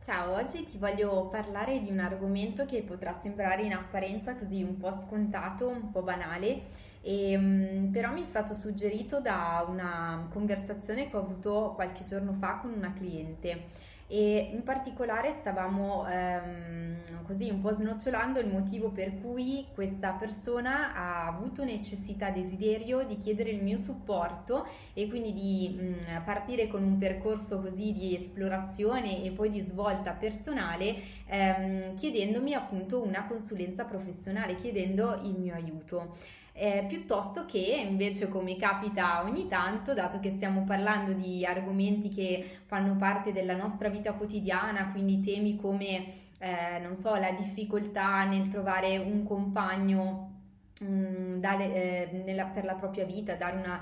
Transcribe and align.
Ciao, 0.00 0.34
oggi 0.36 0.62
ti 0.62 0.78
voglio 0.78 1.26
parlare 1.26 1.80
di 1.80 1.90
un 1.90 1.98
argomento 1.98 2.64
che 2.66 2.82
potrà 2.82 3.18
sembrare 3.20 3.62
in 3.62 3.72
apparenza 3.72 4.36
così 4.36 4.62
un 4.62 4.76
po' 4.76 4.92
scontato, 4.92 5.68
un 5.68 5.90
po' 5.90 6.02
banale, 6.02 6.62
e, 7.02 7.36
um, 7.36 7.90
però 7.90 8.12
mi 8.12 8.22
è 8.22 8.24
stato 8.24 8.54
suggerito 8.54 9.20
da 9.20 9.66
una 9.68 10.28
conversazione 10.30 11.10
che 11.10 11.16
ho 11.16 11.20
avuto 11.20 11.72
qualche 11.74 12.04
giorno 12.04 12.32
fa 12.32 12.58
con 12.58 12.72
una 12.72 12.92
cliente 12.92 13.66
e 14.10 14.48
in 14.52 14.62
particolare 14.62 15.36
stavamo 15.38 16.08
ehm, 16.08 16.96
così 17.26 17.50
un 17.50 17.60
po' 17.60 17.72
snocciolando 17.72 18.40
il 18.40 18.46
motivo 18.46 18.88
per 18.88 19.20
cui 19.20 19.66
questa 19.74 20.12
persona 20.12 20.94
ha 20.94 21.26
avuto 21.26 21.62
necessità, 21.62 22.30
desiderio 22.30 23.04
di 23.04 23.18
chiedere 23.18 23.50
il 23.50 23.62
mio 23.62 23.76
supporto 23.76 24.66
e 24.94 25.08
quindi 25.08 25.34
di 25.34 25.76
mh, 25.78 25.82
mm, 25.82 26.22
partire 26.24 26.68
con 26.68 26.82
un 26.82 26.96
percorso 26.96 27.60
così 27.60 27.92
di 27.92 28.16
esplorazione 28.16 29.22
e 29.22 29.30
poi 29.30 29.50
di 29.50 29.60
svolta 29.60 30.12
personale 30.12 30.96
ehm, 31.26 31.94
chiedendomi 31.94 32.54
appunto 32.54 33.02
una 33.02 33.26
consulenza 33.26 33.84
professionale, 33.84 34.56
chiedendo 34.56 35.20
il 35.22 35.38
mio 35.38 35.52
aiuto 35.52 36.16
eh, 36.58 36.84
piuttosto 36.88 37.46
che 37.46 37.58
invece 37.88 38.28
come 38.28 38.56
capita 38.56 39.22
ogni 39.22 39.46
tanto, 39.46 39.94
dato 39.94 40.18
che 40.18 40.30
stiamo 40.30 40.64
parlando 40.64 41.12
di 41.12 41.44
argomenti 41.44 42.08
che 42.08 42.44
fanno 42.66 42.96
parte 42.96 43.32
della 43.32 43.54
nostra 43.54 43.88
vita 43.88 44.12
quotidiana, 44.14 44.90
quindi 44.90 45.20
temi 45.20 45.56
come, 45.56 46.04
eh, 46.40 46.78
non 46.82 46.96
so, 46.96 47.14
la 47.14 47.30
difficoltà 47.30 48.24
nel 48.24 48.48
trovare 48.48 48.98
un 48.98 49.22
compagno 49.24 50.37
dare, 50.80 51.74
eh, 51.74 52.22
nella, 52.24 52.44
per 52.44 52.64
la 52.64 52.74
propria 52.74 53.04
vita, 53.04 53.34
dare 53.34 53.56
una, 53.56 53.80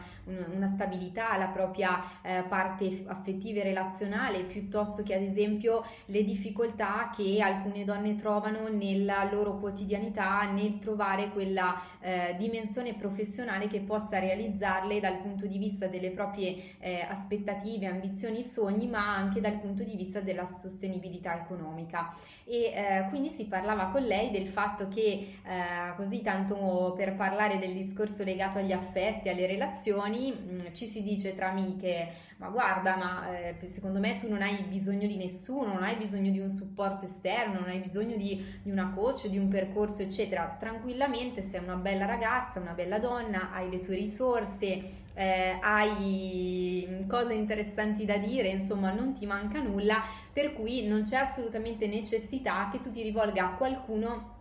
una 0.54 0.66
stabilità 0.66 1.30
alla 1.30 1.48
propria 1.48 2.00
eh, 2.22 2.44
parte 2.48 3.04
affettiva 3.06 3.60
e 3.60 3.64
relazionale, 3.64 4.44
piuttosto 4.44 5.02
che 5.02 5.14
ad 5.14 5.22
esempio 5.22 5.84
le 6.06 6.24
difficoltà 6.24 7.10
che 7.14 7.40
alcune 7.42 7.84
donne 7.84 8.14
trovano 8.14 8.68
nella 8.68 9.28
loro 9.30 9.56
quotidianità 9.56 10.50
nel 10.50 10.78
trovare 10.78 11.30
quella 11.30 11.80
eh, 12.00 12.34
dimensione 12.38 12.94
professionale 12.94 13.66
che 13.66 13.80
possa 13.80 14.18
realizzarle 14.18 15.00
dal 15.00 15.18
punto 15.18 15.46
di 15.46 15.58
vista 15.58 15.86
delle 15.86 16.10
proprie 16.10 16.56
eh, 16.78 17.00
aspettative, 17.00 17.86
ambizioni, 17.86 18.42
sogni, 18.42 18.86
ma 18.86 19.14
anche 19.14 19.40
dal 19.40 19.58
punto 19.58 19.82
di 19.82 19.96
vista 19.96 20.20
della 20.20 20.46
sostenibilità 20.46 21.42
economica. 21.42 22.14
E 22.44 22.72
eh, 22.74 23.06
quindi 23.08 23.28
si 23.28 23.44
parlava 23.46 23.86
con 23.86 24.02
lei 24.02 24.30
del 24.30 24.46
fatto 24.46 24.88
che 24.88 25.38
eh, 25.42 25.94
così 25.96 26.22
tanto 26.22 26.85
per 26.92 27.14
parlare 27.14 27.58
del 27.58 27.72
discorso 27.72 28.22
legato 28.22 28.58
agli 28.58 28.72
affetti, 28.72 29.28
alle 29.28 29.46
relazioni, 29.46 30.32
mm, 30.32 30.58
ci 30.72 30.86
si 30.86 31.02
dice 31.02 31.34
tra 31.34 31.50
amiche, 31.50 32.08
ma 32.38 32.48
guarda, 32.48 32.96
ma 32.96 33.38
eh, 33.38 33.56
secondo 33.68 33.98
me 33.98 34.16
tu 34.18 34.28
non 34.28 34.42
hai 34.42 34.62
bisogno 34.64 35.06
di 35.06 35.16
nessuno, 35.16 35.72
non 35.72 35.82
hai 35.82 35.96
bisogno 35.96 36.30
di 36.30 36.38
un 36.38 36.50
supporto 36.50 37.06
esterno, 37.06 37.60
non 37.60 37.68
hai 37.70 37.80
bisogno 37.80 38.16
di, 38.16 38.44
di 38.62 38.70
una 38.70 38.92
coach, 38.94 39.28
di 39.28 39.38
un 39.38 39.48
percorso, 39.48 40.02
eccetera. 40.02 40.56
Tranquillamente 40.58 41.40
sei 41.42 41.62
una 41.62 41.76
bella 41.76 42.04
ragazza, 42.04 42.60
una 42.60 42.74
bella 42.74 42.98
donna, 42.98 43.50
hai 43.52 43.70
le 43.70 43.80
tue 43.80 43.94
risorse, 43.94 45.04
eh, 45.14 45.58
hai 45.60 47.04
cose 47.08 47.32
interessanti 47.32 48.04
da 48.04 48.18
dire, 48.18 48.48
insomma 48.48 48.92
non 48.92 49.12
ti 49.14 49.24
manca 49.24 49.60
nulla, 49.60 50.02
per 50.32 50.52
cui 50.52 50.86
non 50.86 51.02
c'è 51.02 51.16
assolutamente 51.16 51.86
necessità 51.86 52.68
che 52.70 52.80
tu 52.80 52.90
ti 52.90 53.02
rivolga 53.02 53.46
a 53.46 53.54
qualcuno 53.54 54.34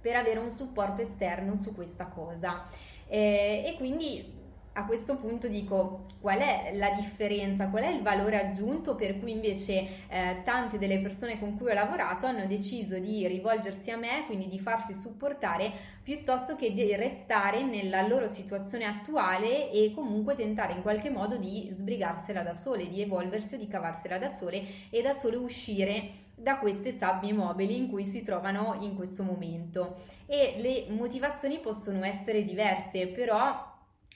per 0.00 0.16
avere 0.16 0.38
un 0.38 0.50
supporto 0.50 1.02
esterno 1.02 1.54
su 1.54 1.74
questa 1.74 2.06
cosa. 2.06 2.64
Eh, 3.06 3.64
e 3.66 3.74
quindi 3.76 4.39
a 4.80 4.84
questo 4.84 5.16
punto 5.16 5.46
dico 5.46 6.06
qual 6.20 6.38
è 6.38 6.72
la 6.74 6.90
differenza, 6.90 7.68
qual 7.68 7.84
è 7.84 7.88
il 7.88 8.02
valore 8.02 8.40
aggiunto 8.40 8.94
per 8.94 9.18
cui 9.18 9.30
invece 9.30 9.86
eh, 10.08 10.40
tante 10.44 10.78
delle 10.78 10.98
persone 10.98 11.38
con 11.38 11.56
cui 11.56 11.70
ho 11.70 11.74
lavorato 11.74 12.26
hanno 12.26 12.46
deciso 12.46 12.98
di 12.98 13.26
rivolgersi 13.26 13.90
a 13.90 13.96
me, 13.96 14.24
quindi 14.26 14.48
di 14.48 14.58
farsi 14.58 14.92
supportare 14.92 15.72
piuttosto 16.02 16.56
che 16.56 16.72
di 16.72 16.94
restare 16.96 17.62
nella 17.62 18.06
loro 18.06 18.30
situazione 18.30 18.84
attuale 18.84 19.70
e 19.70 19.92
comunque 19.94 20.34
tentare 20.34 20.72
in 20.72 20.82
qualche 20.82 21.10
modo 21.10 21.36
di 21.36 21.70
sbrigarsela 21.72 22.42
da 22.42 22.54
sole, 22.54 22.88
di 22.88 23.00
evolversi 23.00 23.54
o 23.54 23.58
di 23.58 23.68
cavarsela 23.68 24.18
da 24.18 24.28
sole 24.28 24.62
e 24.90 25.02
da 25.02 25.12
sole 25.12 25.36
uscire 25.36 26.28
da 26.34 26.56
queste 26.56 26.96
sabbie 26.96 27.34
mobili 27.34 27.76
in 27.76 27.88
cui 27.88 28.02
si 28.02 28.22
trovano 28.22 28.78
in 28.80 28.96
questo 28.96 29.22
momento. 29.22 29.96
E 30.26 30.54
le 30.56 30.86
motivazioni 30.88 31.58
possono 31.58 32.02
essere 32.04 32.42
diverse, 32.42 33.08
però 33.08 33.69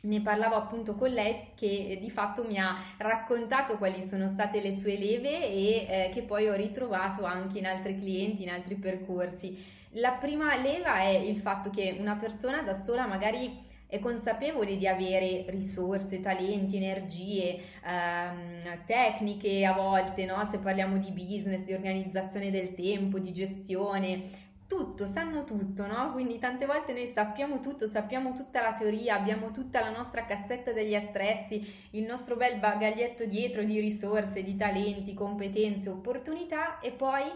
ne 0.05 0.21
parlavo 0.21 0.55
appunto 0.55 0.95
con 0.95 1.11
lei 1.11 1.49
che 1.55 1.99
di 2.01 2.11
fatto 2.11 2.45
mi 2.45 2.59
ha 2.59 2.77
raccontato 2.99 3.77
quali 3.77 4.07
sono 4.07 4.29
state 4.29 4.61
le 4.61 4.75
sue 4.75 4.97
leve 4.97 5.49
e 5.49 5.87
eh, 5.89 6.11
che 6.13 6.23
poi 6.23 6.49
ho 6.49 6.55
ritrovato 6.55 7.25
anche 7.25 7.59
in 7.59 7.67
altri 7.67 7.99
clienti, 7.99 8.43
in 8.43 8.51
altri 8.51 8.77
percorsi. 8.77 9.83
La 9.97 10.13
prima 10.13 10.57
leva 10.57 10.97
è 10.97 11.09
il 11.09 11.39
fatto 11.39 11.71
che 11.71 11.97
una 11.99 12.17
persona 12.17 12.63
da 12.63 12.75
sola 12.75 13.07
magari 13.07 13.63
è 13.87 14.01
consapevole 14.01 14.77
di 14.77 14.89
avere 14.89 15.45
risorse, 15.49 16.21
talenti, 16.21 16.77
energie, 16.77 17.57
ehm, 17.87 18.85
tecniche 18.85 19.65
a 19.65 19.73
volte, 19.73 20.25
no? 20.25 20.45
se 20.47 20.59
parliamo 20.59 20.99
di 20.99 21.13
business, 21.13 21.63
di 21.63 21.75
organizzazione 21.75 22.51
del 22.51 22.75
tempo, 22.75 23.21
di 23.21 23.33
gestione, 23.33 24.23
tutto, 24.67 25.07
sanno 25.07 25.45
tutto, 25.45 25.87
no? 25.87 26.13
Quindi 26.13 26.39
tante 26.39 26.67
volte 26.67 26.93
noi 26.93 27.11
sappiamo 27.13 27.61
tutto, 27.61 27.87
sappiamo 27.87 28.33
tutta 28.33 28.61
la 28.63 28.73
teoria, 28.73 29.15
abbiamo 29.15 29.51
tutta 29.51 29.81
la 29.81 29.91
nostra 29.91 30.25
cassetta 30.25 30.73
degli 30.73 30.95
attrezzi, 30.95 31.89
il 31.91 32.05
nostro 32.05 32.37
bel 32.37 32.59
bagaglietto 32.59 33.25
dietro 33.27 33.63
di 33.63 33.79
risorse, 33.81 34.43
di 34.43 34.57
talenti, 34.57 35.15
competenze, 35.15 35.91
opportunità 35.91 36.81
e 36.81 36.93
poi, 36.93 37.31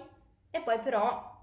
e 0.51 0.61
poi 0.61 0.79
però 0.81 1.37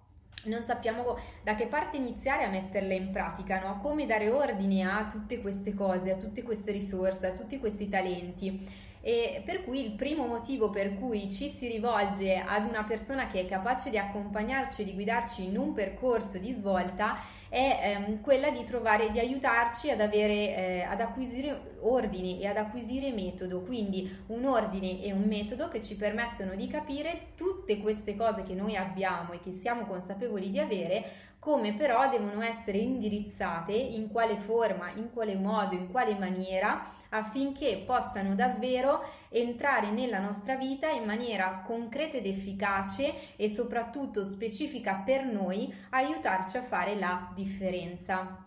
non 0.45 0.63
sappiamo 0.63 1.17
da 1.43 1.55
che 1.55 1.67
parte 1.67 1.97
iniziare 1.97 2.43
a 2.43 2.49
metterle 2.49 2.95
in 2.95 3.11
pratica, 3.11 3.59
no? 3.59 3.79
Come 3.79 4.05
dare 4.05 4.29
ordine 4.29 4.83
a 4.83 5.07
tutte 5.07 5.39
queste 5.41 5.73
cose, 5.73 6.11
a 6.11 6.17
tutte 6.17 6.43
queste 6.43 6.71
risorse, 6.71 7.27
a 7.27 7.33
tutti 7.33 7.59
questi 7.59 7.89
talenti. 7.89 8.83
E 9.07 9.43
per 9.45 9.63
cui 9.63 9.85
il 9.85 9.91
primo 9.91 10.25
motivo 10.25 10.71
per 10.71 10.97
cui 10.97 11.31
ci 11.31 11.49
si 11.49 11.67
rivolge 11.67 12.37
ad 12.37 12.67
una 12.67 12.83
persona 12.85 13.27
che 13.27 13.41
è 13.41 13.45
capace 13.45 13.91
di 13.91 13.99
accompagnarci 13.99 14.81
e 14.81 14.85
di 14.85 14.93
guidarci 14.93 15.43
in 15.43 15.59
un 15.59 15.73
percorso 15.73 16.39
di 16.39 16.51
svolta 16.53 17.15
è 17.55 17.79
ehm, 17.81 18.19
quella 18.19 18.49
di 18.49 18.65
trovare, 18.65 19.09
di 19.11 19.19
aiutarci 19.19 19.89
ad 19.89 20.01
avere, 20.01 20.33
eh, 20.33 20.81
ad 20.81 20.99
acquisire 20.99 21.77
ordini 21.79 22.41
e 22.41 22.47
ad 22.47 22.57
acquisire 22.57 23.13
metodo, 23.13 23.61
quindi 23.61 24.13
un 24.27 24.43
ordine 24.43 25.01
e 25.01 25.13
un 25.13 25.23
metodo 25.23 25.69
che 25.69 25.79
ci 25.79 25.95
permettono 25.95 26.53
di 26.53 26.67
capire 26.67 27.27
tutte 27.37 27.77
queste 27.77 28.17
cose 28.17 28.43
che 28.43 28.53
noi 28.53 28.75
abbiamo 28.75 29.31
e 29.31 29.39
che 29.39 29.53
siamo 29.53 29.85
consapevoli 29.85 30.49
di 30.49 30.59
avere, 30.59 31.05
come 31.39 31.75
però 31.75 32.09
devono 32.09 32.41
essere 32.41 32.79
indirizzate, 32.79 33.71
in 33.71 34.11
quale 34.11 34.35
forma, 34.35 34.91
in 34.95 35.13
quale 35.13 35.35
modo, 35.35 35.75
in 35.75 35.89
quale 35.89 36.13
maniera, 36.15 36.83
affinché 37.09 37.83
possano 37.85 38.35
davvero 38.35 39.01
entrare 39.29 39.91
nella 39.91 40.19
nostra 40.19 40.55
vita 40.55 40.89
in 40.89 41.03
maniera 41.03 41.61
concreta 41.65 42.17
ed 42.17 42.25
efficace 42.25 43.35
e 43.35 43.49
soprattutto 43.49 44.23
specifica 44.23 45.01
per 45.05 45.25
noi, 45.25 45.73
aiutarci 45.91 46.57
a 46.57 46.63
fare 46.63 46.95
la 46.95 47.31
differenza. 47.33 48.45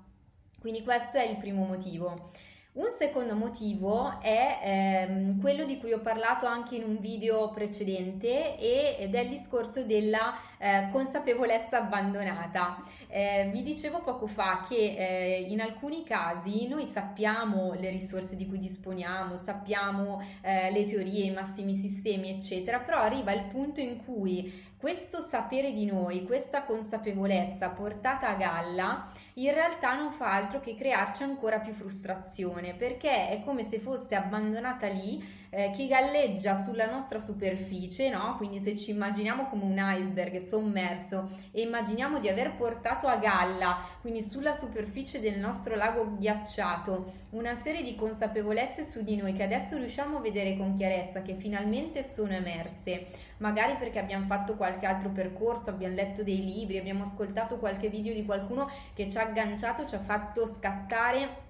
Quindi 0.61 0.83
questo 0.83 1.19
è 1.19 1.25
il 1.29 1.37
primo 1.37 1.65
motivo. 1.65 2.31
Un 2.71 2.91
secondo 2.97 3.35
motivo 3.35 4.21
è 4.21 4.61
ehm, 4.63 5.41
quello 5.41 5.65
di 5.65 5.79
cui 5.79 5.93
ho 5.93 6.01
parlato 6.01 6.45
anche 6.45 6.77
in 6.77 6.85
un 6.85 6.99
video 7.01 7.49
precedente 7.49 8.59
ed 8.59 9.15
è 9.15 9.21
il 9.21 9.29
discorso 9.31 9.83
della 9.85 10.35
eh, 10.59 10.89
consapevolezza 10.93 11.79
abbandonata. 11.79 12.77
Eh, 13.09 13.49
vi 13.51 13.63
dicevo 13.63 14.01
poco 14.03 14.27
fa 14.27 14.65
che 14.69 14.77
eh, 14.77 15.47
in 15.49 15.63
alcuni 15.63 16.05
casi 16.05 16.69
noi 16.69 16.85
sappiamo 16.85 17.73
le 17.73 17.89
risorse 17.89 18.37
di 18.37 18.47
cui 18.47 18.59
disponiamo, 18.59 19.37
sappiamo 19.37 20.23
eh, 20.43 20.71
le 20.71 20.85
teorie, 20.85 21.25
i 21.25 21.33
massimi 21.33 21.73
sistemi, 21.73 22.29
eccetera, 22.29 22.81
però 22.81 22.99
arriva 22.99 23.33
il 23.33 23.45
punto 23.45 23.81
in 23.81 24.05
cui 24.05 24.53
questo 24.79 25.21
sapere 25.21 25.73
di 25.73 25.87
noi, 25.87 26.25
questa 26.25 26.63
consapevolezza 26.63 27.71
portata 27.71 28.29
a 28.29 28.35
galla, 28.35 29.11
in 29.35 29.53
realtà 29.53 29.95
non 29.97 30.13
fa 30.13 30.33
altro 30.33 30.61
che 30.61 30.77
crearci 30.77 31.25
ancora 31.25 31.59
più 31.59 31.73
frustrazione, 31.73 32.75
perché 32.75 33.29
è 33.29 33.43
come 33.45 33.69
se 33.69 33.81
fosse 33.81 34.15
abbandonata 34.15 34.87
lì, 34.87 35.37
eh, 35.51 35.73
che 35.75 35.87
galleggia 35.87 36.55
sulla 36.55 36.89
nostra 36.89 37.21
superficie, 37.21 38.11
no? 38.11 38.37
Quindi 38.37 38.61
se 38.63 38.77
ci 38.77 38.91
immaginiamo 38.91 39.49
come 39.49 39.65
un 39.65 39.79
iceberg 39.79 40.39
sommerso 40.39 41.29
e 41.51 41.63
immaginiamo 41.63 42.19
di 42.19 42.29
aver 42.29 42.55
portato 42.55 43.07
a 43.07 43.17
galla, 43.17 43.79
quindi 44.01 44.23
sulla 44.23 44.55
superficie 44.55 45.21
del 45.21 45.39
nostro 45.39 45.75
lago 45.75 46.17
ghiacciato, 46.19 47.13
una 47.31 47.55
serie 47.55 47.83
di 47.83 47.97
consapevolezze 47.97 48.85
su 48.85 49.03
di 49.03 49.17
noi 49.17 49.33
che 49.33 49.43
adesso 49.43 49.77
riusciamo 49.77 50.19
a 50.19 50.21
vedere 50.21 50.57
con 50.57 50.75
chiarezza, 50.75 51.23
che 51.23 51.35
finalmente 51.35 52.05
sono 52.05 52.33
emerse, 52.33 53.07
magari 53.39 53.77
perché 53.77 53.99
abbiamo 53.99 54.27
fatto 54.27 54.55
qualche 54.55 54.87
altro 54.87 55.11
percorso, 55.11 55.71
abbiamo 55.71 55.95
letto 55.95 56.23
dei 56.23 56.45
libri, 56.45 56.79
abbiamo 56.79 57.05
ascoltato 57.05 57.59
qualche 57.59 57.89
video 57.89 58.13
di 58.15 58.25
qualcuno 58.25 58.71
che 58.95 59.09
ci 59.09 59.19
ha 59.19 59.23
agganciato, 59.23 59.85
ci 59.85 59.95
ha 59.95 60.01
fatto 60.01 60.47
scattare 60.47 61.47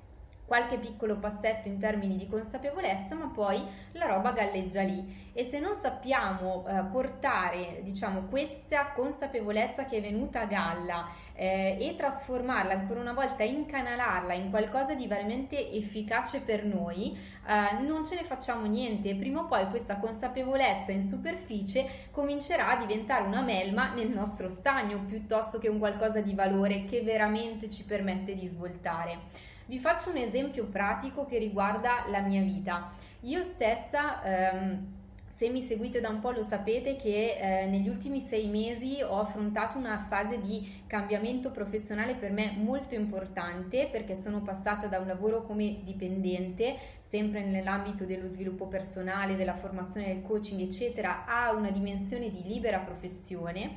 qualche 0.48 0.78
piccolo 0.78 1.18
passetto 1.18 1.68
in 1.68 1.78
termini 1.78 2.16
di 2.16 2.26
consapevolezza, 2.26 3.14
ma 3.14 3.26
poi 3.26 3.62
la 3.92 4.06
roba 4.06 4.32
galleggia 4.32 4.80
lì. 4.80 5.26
E 5.34 5.44
se 5.44 5.60
non 5.60 5.76
sappiamo 5.80 6.64
eh, 6.66 6.82
portare, 6.90 7.80
diciamo, 7.82 8.22
questa 8.22 8.92
consapevolezza 8.92 9.84
che 9.84 9.98
è 9.98 10.00
venuta 10.00 10.40
a 10.40 10.46
galla 10.46 11.06
eh, 11.34 11.76
e 11.78 11.94
trasformarla 11.94 12.72
ancora 12.72 13.00
una 13.00 13.12
volta, 13.12 13.42
incanalarla 13.44 14.32
in 14.32 14.48
qualcosa 14.48 14.94
di 14.94 15.06
veramente 15.06 15.70
efficace 15.70 16.40
per 16.40 16.64
noi, 16.64 17.16
eh, 17.46 17.82
non 17.82 18.06
ce 18.06 18.14
ne 18.14 18.24
facciamo 18.24 18.64
niente. 18.64 19.14
Prima 19.16 19.40
o 19.40 19.44
poi 19.44 19.68
questa 19.68 19.98
consapevolezza 19.98 20.92
in 20.92 21.04
superficie 21.04 22.08
comincerà 22.10 22.70
a 22.70 22.76
diventare 22.76 23.26
una 23.26 23.42
melma 23.42 23.92
nel 23.92 24.08
nostro 24.08 24.48
stagno 24.48 25.04
piuttosto 25.04 25.58
che 25.58 25.68
un 25.68 25.78
qualcosa 25.78 26.20
di 26.20 26.34
valore 26.34 26.86
che 26.86 27.02
veramente 27.02 27.68
ci 27.68 27.84
permette 27.84 28.34
di 28.34 28.48
svoltare. 28.48 29.46
Vi 29.68 29.78
faccio 29.78 30.08
un 30.08 30.16
esempio 30.16 30.64
pratico 30.64 31.26
che 31.26 31.36
riguarda 31.36 32.04
la 32.08 32.20
mia 32.20 32.40
vita. 32.40 32.90
Io 33.20 33.44
stessa... 33.44 34.22
Ehm, 34.22 34.96
se 35.38 35.50
mi 35.50 35.62
seguite 35.62 36.00
da 36.00 36.08
un 36.08 36.18
po' 36.18 36.32
lo 36.32 36.42
sapete 36.42 36.96
che 36.96 37.36
eh, 37.38 37.66
negli 37.66 37.88
ultimi 37.88 38.18
sei 38.18 38.48
mesi 38.48 39.00
ho 39.02 39.20
affrontato 39.20 39.78
una 39.78 40.04
fase 40.08 40.40
di 40.40 40.82
cambiamento 40.88 41.52
professionale 41.52 42.14
per 42.14 42.32
me 42.32 42.54
molto 42.56 42.96
importante 42.96 43.88
perché 43.88 44.16
sono 44.16 44.42
passata 44.42 44.88
da 44.88 44.98
un 44.98 45.06
lavoro 45.06 45.44
come 45.44 45.78
dipendente, 45.84 46.76
sempre 47.08 47.44
nell'ambito 47.44 48.04
dello 48.04 48.26
sviluppo 48.26 48.66
personale, 48.66 49.36
della 49.36 49.54
formazione 49.54 50.08
del 50.08 50.22
coaching, 50.22 50.60
eccetera, 50.60 51.24
a 51.24 51.52
una 51.52 51.70
dimensione 51.70 52.30
di 52.30 52.42
libera 52.42 52.80
professione 52.80 53.70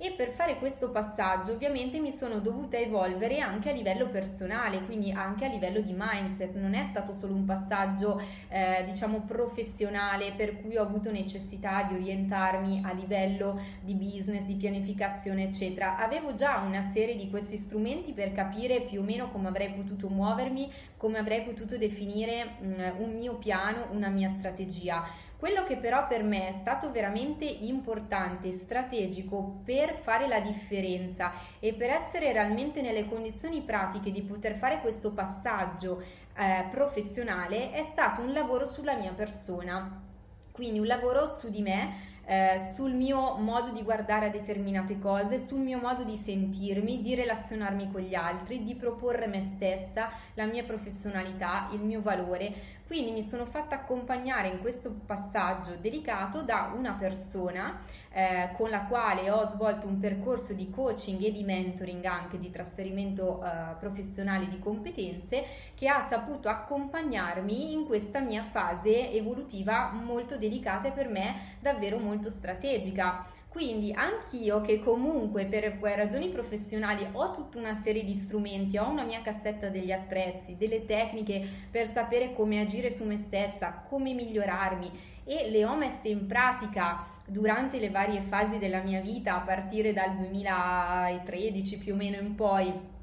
e 0.00 0.12
per 0.12 0.30
fare 0.30 0.58
questo 0.58 0.90
passaggio 0.90 1.52
ovviamente 1.52 1.98
mi 1.98 2.12
sono 2.12 2.38
dovuta 2.38 2.78
evolvere 2.78 3.40
anche 3.40 3.70
a 3.70 3.72
livello 3.72 4.08
personale, 4.08 4.84
quindi 4.84 5.10
anche 5.10 5.44
a 5.44 5.48
livello 5.48 5.80
di 5.80 5.92
mindset, 5.96 6.54
non 6.54 6.74
è 6.74 6.86
stato 6.88 7.12
solo 7.12 7.34
un 7.34 7.44
passaggio 7.44 8.22
eh, 8.48 8.84
diciamo 8.86 9.22
professionale 9.22 10.32
per 10.36 10.60
cui 10.60 10.76
ho 10.76 10.82
avuto 10.82 11.10
necessità 11.10 11.82
di 11.82 11.94
orientarmi 11.94 12.82
a 12.84 12.92
livello 12.92 13.60
di 13.80 13.94
business, 13.94 14.42
di 14.44 14.54
pianificazione 14.54 15.42
eccetera, 15.44 15.96
avevo 15.96 16.32
già 16.34 16.58
una 16.58 16.82
serie 16.82 17.16
di 17.16 17.28
questi 17.28 17.56
strumenti 17.56 18.12
per 18.12 18.32
capire 18.32 18.82
più 18.82 19.00
o 19.00 19.02
meno 19.02 19.30
come 19.30 19.48
avrei 19.48 19.70
potuto 19.70 20.08
muovermi, 20.08 20.70
come 20.96 21.18
avrei 21.18 21.42
potuto 21.42 21.76
definire 21.76 22.56
mh, 22.60 22.66
mm, 22.66 23.00
un 23.00 23.14
mio 23.16 23.34
piano, 23.34 23.88
una 23.90 24.08
mia 24.08 24.30
strategia 24.38 25.26
quello 25.38 25.62
che 25.62 25.76
però 25.76 26.08
per 26.08 26.24
me 26.24 26.48
è 26.48 26.52
stato 26.52 26.90
veramente 26.90 27.44
importante, 27.44 28.50
strategico 28.50 29.60
per 29.64 29.94
fare 29.94 30.26
la 30.26 30.40
differenza 30.40 31.30
e 31.60 31.74
per 31.74 31.90
essere 31.90 32.32
realmente 32.32 32.82
nelle 32.82 33.04
condizioni 33.04 33.60
pratiche 33.60 34.10
di 34.10 34.22
poter 34.22 34.56
fare 34.56 34.80
questo 34.80 35.12
passaggio 35.12 36.02
eh, 36.34 36.66
professionale 36.72 37.70
è 37.70 37.86
stato 37.92 38.20
un 38.20 38.32
lavoro 38.32 38.66
sulla 38.66 38.94
mia 38.94 39.12
persona. 39.12 40.02
Quindi 40.50 40.80
un 40.80 40.86
lavoro 40.86 41.28
su 41.28 41.48
di 41.50 41.62
me 41.62 42.08
eh, 42.30 42.58
sul 42.58 42.92
mio 42.92 43.36
modo 43.36 43.70
di 43.70 43.82
guardare 43.82 44.26
a 44.26 44.28
determinate 44.28 44.98
cose, 44.98 45.38
sul 45.38 45.60
mio 45.60 45.78
modo 45.78 46.04
di 46.04 46.14
sentirmi, 46.14 47.00
di 47.00 47.14
relazionarmi 47.14 47.90
con 47.90 48.02
gli 48.02 48.14
altri, 48.14 48.62
di 48.62 48.74
proporre 48.74 49.26
me 49.26 49.52
stessa, 49.54 50.10
la 50.34 50.44
mia 50.44 50.62
professionalità, 50.62 51.70
il 51.72 51.80
mio 51.80 52.02
valore. 52.02 52.76
Quindi 52.88 53.10
mi 53.10 53.22
sono 53.22 53.44
fatta 53.44 53.74
accompagnare 53.74 54.48
in 54.48 54.60
questo 54.62 54.90
passaggio 55.04 55.76
delicato 55.78 56.40
da 56.40 56.72
una 56.74 56.92
persona 56.92 57.78
eh, 58.10 58.48
con 58.56 58.70
la 58.70 58.84
quale 58.84 59.30
ho 59.30 59.46
svolto 59.46 59.86
un 59.86 59.98
percorso 59.98 60.54
di 60.54 60.70
coaching 60.70 61.22
e 61.22 61.30
di 61.30 61.44
mentoring 61.44 62.02
anche 62.06 62.38
di 62.38 62.48
trasferimento 62.48 63.44
eh, 63.44 63.74
professionale 63.78 64.48
di 64.48 64.58
competenze 64.58 65.44
che 65.74 65.86
ha 65.86 66.06
saputo 66.08 66.48
accompagnarmi 66.48 67.72
in 67.72 67.84
questa 67.84 68.20
mia 68.20 68.44
fase 68.44 69.12
evolutiva 69.12 69.90
molto 69.92 70.38
delicata 70.38 70.88
e 70.88 70.92
per 70.92 71.10
me 71.10 71.56
davvero 71.60 71.98
molto 71.98 72.30
strategica. 72.30 73.22
Quindi 73.48 73.92
anch'io 73.92 74.60
che 74.60 74.78
comunque 74.78 75.46
per 75.46 75.78
ragioni 75.80 76.28
professionali 76.28 77.08
ho 77.12 77.32
tutta 77.32 77.58
una 77.58 77.74
serie 77.80 78.04
di 78.04 78.12
strumenti, 78.12 78.76
ho 78.76 78.88
una 78.88 79.04
mia 79.04 79.22
cassetta 79.22 79.68
degli 79.68 79.90
attrezzi, 79.90 80.56
delle 80.56 80.84
tecniche 80.84 81.46
per 81.70 81.90
sapere 81.90 82.34
come 82.34 82.60
agire 82.60 82.90
su 82.90 83.04
me 83.04 83.16
stessa, 83.16 83.84
come 83.88 84.12
migliorarmi 84.12 84.90
e 85.24 85.50
le 85.50 85.64
ho 85.64 85.74
messe 85.76 86.08
in 86.08 86.26
pratica 86.26 87.04
durante 87.26 87.78
le 87.78 87.90
varie 87.90 88.20
fasi 88.20 88.58
della 88.58 88.82
mia 88.82 89.00
vita 89.00 89.36
a 89.36 89.40
partire 89.40 89.92
dal 89.92 90.14
2013 90.14 91.78
più 91.78 91.94
o 91.94 91.96
meno 91.96 92.16
in 92.16 92.34
poi 92.34 92.96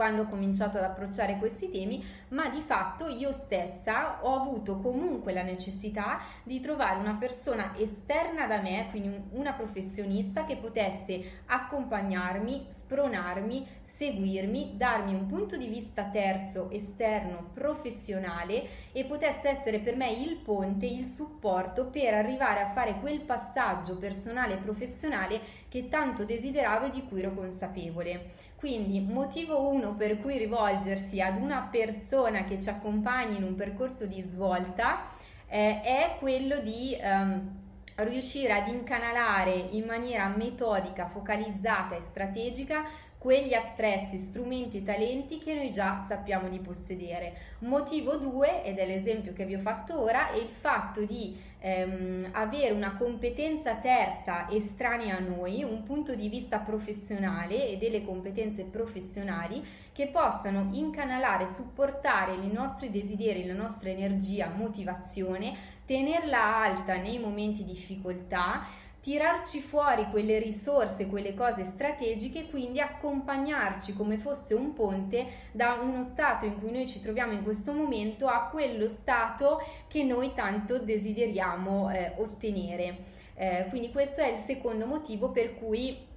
quando 0.00 0.22
ho 0.22 0.28
cominciato 0.28 0.78
ad 0.78 0.84
approcciare 0.84 1.36
questi 1.36 1.68
temi, 1.68 2.02
ma 2.28 2.48
di 2.48 2.62
fatto 2.62 3.06
io 3.06 3.32
stessa 3.32 4.20
ho 4.22 4.34
avuto 4.34 4.78
comunque 4.78 5.34
la 5.34 5.42
necessità 5.42 6.22
di 6.42 6.58
trovare 6.58 6.98
una 6.98 7.16
persona 7.16 7.76
esterna 7.76 8.46
da 8.46 8.62
me, 8.62 8.86
quindi 8.88 9.14
una 9.32 9.52
professionista 9.52 10.46
che 10.46 10.56
potesse 10.56 11.42
accompagnarmi, 11.44 12.68
spronarmi, 12.70 13.66
seguirmi, 14.00 14.78
darmi 14.78 15.12
un 15.12 15.26
punto 15.26 15.58
di 15.58 15.66
vista 15.66 16.04
terzo, 16.04 16.70
esterno, 16.70 17.50
professionale 17.52 18.88
e 18.92 19.04
potesse 19.04 19.50
essere 19.50 19.80
per 19.80 19.94
me 19.94 20.10
il 20.10 20.36
ponte, 20.36 20.86
il 20.86 21.04
supporto 21.04 21.84
per 21.84 22.14
arrivare 22.14 22.60
a 22.60 22.70
fare 22.70 22.98
quel 22.98 23.20
passaggio 23.20 23.98
personale 23.98 24.54
e 24.54 24.56
professionale 24.56 25.40
che 25.68 25.88
tanto 25.88 26.24
desideravo 26.24 26.86
e 26.86 26.90
di 26.90 27.04
cui 27.06 27.20
ero 27.20 27.34
consapevole. 27.34 28.48
Quindi 28.56 29.00
motivo 29.00 29.68
uno 29.90 29.96
per 29.96 30.18
cui 30.20 30.38
rivolgersi 30.38 31.20
ad 31.20 31.40
una 31.40 31.68
persona 31.70 32.44
che 32.44 32.60
ci 32.60 32.68
accompagni 32.68 33.36
in 33.36 33.42
un 33.42 33.54
percorso 33.54 34.06
di 34.06 34.22
svolta 34.22 35.02
eh, 35.48 35.80
è 35.82 36.16
quello 36.18 36.60
di... 36.60 36.96
Um, 37.02 37.58
riuscire 38.04 38.54
ad 38.54 38.68
incanalare 38.68 39.52
in 39.52 39.84
maniera 39.84 40.26
metodica, 40.28 41.06
focalizzata 41.06 41.96
e 41.96 42.00
strategica 42.00 42.84
quegli 43.20 43.52
attrezzi, 43.52 44.16
strumenti 44.16 44.78
e 44.78 44.82
talenti 44.82 45.36
che 45.36 45.54
noi 45.54 45.70
già 45.74 46.02
sappiamo 46.08 46.48
di 46.48 46.58
possedere. 46.58 47.34
Motivo 47.58 48.16
2, 48.16 48.64
ed 48.64 48.78
è 48.78 48.86
l'esempio 48.86 49.34
che 49.34 49.44
vi 49.44 49.54
ho 49.54 49.58
fatto 49.58 50.00
ora, 50.00 50.30
è 50.30 50.38
il 50.38 50.48
fatto 50.48 51.04
di 51.04 51.38
ehm, 51.58 52.30
avere 52.32 52.72
una 52.72 52.96
competenza 52.96 53.74
terza 53.74 54.48
estranea 54.48 55.18
a 55.18 55.20
noi, 55.20 55.62
un 55.62 55.82
punto 55.82 56.14
di 56.14 56.30
vista 56.30 56.60
professionale 56.60 57.68
e 57.68 57.76
delle 57.76 58.06
competenze 58.06 58.62
professionali 58.62 59.62
che 59.92 60.06
possano 60.06 60.70
incanalare, 60.72 61.46
supportare 61.46 62.32
i 62.32 62.50
nostri 62.50 62.90
desideri, 62.90 63.44
la 63.44 63.52
nostra 63.52 63.90
energia, 63.90 64.48
motivazione, 64.48 65.54
tenerla 65.84 66.56
alta 66.56 66.96
nei 66.96 67.18
momenti 67.18 67.64
di 67.64 67.72
difficoltà 67.72 68.88
tirarci 69.00 69.60
fuori 69.60 70.06
quelle 70.10 70.38
risorse, 70.38 71.06
quelle 71.06 71.34
cose 71.34 71.64
strategiche, 71.64 72.48
quindi 72.50 72.80
accompagnarci 72.80 73.94
come 73.94 74.18
fosse 74.18 74.54
un 74.54 74.72
ponte 74.74 75.26
da 75.52 75.78
uno 75.80 76.02
stato 76.02 76.44
in 76.44 76.58
cui 76.58 76.70
noi 76.70 76.86
ci 76.86 77.00
troviamo 77.00 77.32
in 77.32 77.42
questo 77.42 77.72
momento 77.72 78.26
a 78.26 78.48
quello 78.50 78.88
stato 78.88 79.62
che 79.88 80.02
noi 80.02 80.34
tanto 80.34 80.78
desideriamo 80.78 81.90
eh, 81.90 82.12
ottenere. 82.16 82.98
Eh, 83.34 83.66
quindi 83.70 83.90
questo 83.90 84.20
è 84.20 84.28
il 84.28 84.36
secondo 84.36 84.84
motivo 84.84 85.30
per 85.30 85.54
cui 85.54 86.08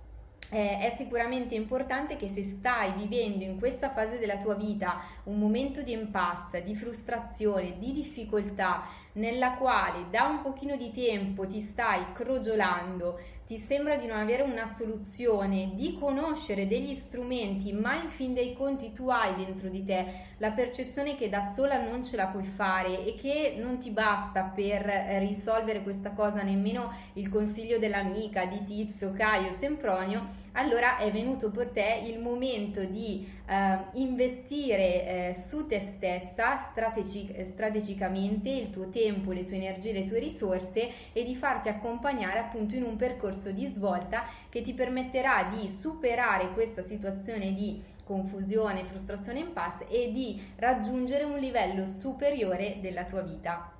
eh, 0.49 0.77
è 0.77 0.93
sicuramente 0.95 1.55
importante 1.55 2.15
che 2.15 2.27
se 2.27 2.43
stai 2.43 2.93
vivendo 2.93 3.43
in 3.43 3.57
questa 3.57 3.89
fase 3.89 4.19
della 4.19 4.37
tua 4.37 4.53
vita 4.53 5.01
un 5.23 5.39
momento 5.39 5.81
di 5.81 5.93
impasse, 5.93 6.63
di 6.63 6.75
frustrazione, 6.75 7.77
di 7.79 7.91
difficoltà, 7.91 8.83
nella 9.13 9.53
quale 9.53 10.09
da 10.09 10.23
un 10.23 10.41
pochino 10.41 10.75
di 10.75 10.91
tempo 10.91 11.45
ti 11.45 11.61
stai 11.61 12.11
crogiolando, 12.13 13.19
ti 13.45 13.57
sembra 13.57 13.97
di 13.97 14.07
non 14.07 14.17
avere 14.17 14.41
una 14.41 14.65
soluzione, 14.65 15.71
di 15.75 15.97
conoscere 15.99 16.65
degli 16.65 16.93
strumenti, 16.93 17.73
ma 17.73 18.01
in 18.01 18.09
fin 18.09 18.33
dei 18.33 18.53
conti 18.53 18.93
tu 18.93 19.09
hai 19.09 19.35
dentro 19.35 19.67
di 19.67 19.83
te 19.83 20.31
la 20.37 20.51
percezione 20.51 21.15
che 21.15 21.29
da 21.29 21.41
sola 21.41 21.81
non 21.81 22.03
ce 22.03 22.15
la 22.15 22.27
puoi 22.27 22.45
fare 22.45 23.03
e 23.05 23.15
che 23.15 23.55
non 23.57 23.79
ti 23.79 23.91
basta 23.91 24.43
per 24.43 24.83
risolvere 25.19 25.83
questa 25.83 26.11
cosa 26.11 26.41
nemmeno 26.41 26.91
il 27.13 27.29
consiglio 27.29 27.77
dell'amica, 27.79 28.45
di 28.45 28.63
Tizio, 28.63 29.11
Caio, 29.11 29.51
Sempronio, 29.51 30.25
allora 30.53 30.97
è 30.97 31.11
venuto 31.11 31.49
per 31.49 31.69
te 31.69 32.03
il 32.05 32.19
momento 32.19 32.83
di 32.83 33.27
eh, 33.45 33.77
investire 33.93 35.29
eh, 35.29 35.33
su 35.33 35.65
te 35.67 35.79
stessa 35.79 36.57
strategi- 36.57 37.33
strategicamente 37.51 38.49
il 38.49 38.69
tuo 38.69 38.89
tempo, 38.89 39.02
le 39.09 39.45
tue 39.45 39.55
energie, 39.55 39.91
le 39.91 40.03
tue 40.03 40.19
risorse 40.19 40.89
e 41.13 41.23
di 41.23 41.35
farti 41.35 41.69
accompagnare 41.69 42.39
appunto 42.39 42.75
in 42.75 42.83
un 42.83 42.95
percorso 42.95 43.51
di 43.51 43.65
svolta 43.67 44.23
che 44.49 44.61
ti 44.61 44.73
permetterà 44.73 45.49
di 45.49 45.69
superare 45.69 46.51
questa 46.51 46.83
situazione 46.83 47.53
di 47.53 47.81
confusione, 48.03 48.83
frustrazione, 48.83 49.39
impasse 49.39 49.87
e 49.87 50.11
di 50.11 50.41
raggiungere 50.57 51.23
un 51.23 51.37
livello 51.37 51.85
superiore 51.85 52.77
della 52.81 53.05
tua 53.05 53.21
vita. 53.21 53.71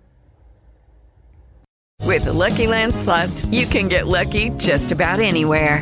With 2.04 2.26
the 2.26 2.34
Lucky 2.34 2.68
Land 2.68 2.94
slots, 2.94 3.46
you 3.46 3.66
can 3.66 3.88
get 3.88 4.06
lucky 4.06 4.52
just 4.58 4.92
about 4.92 5.20
anywhere. 5.20 5.82